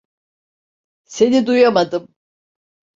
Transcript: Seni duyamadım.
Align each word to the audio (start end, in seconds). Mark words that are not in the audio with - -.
Seni 1.05 1.47
duyamadım. 1.47 2.15